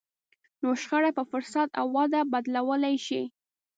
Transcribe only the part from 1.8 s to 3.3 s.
وده بدلولای شئ.